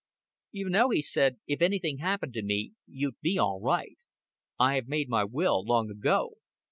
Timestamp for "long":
5.63-5.91